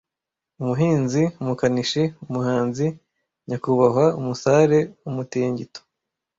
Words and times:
Umuhinzi, 0.61 1.21
umukanishi, 1.41 2.03
umuhanzi, 2.27 2.87
nyakubahwa, 3.47 4.05
umusare, 4.19 4.79
umutingito, 5.09 5.81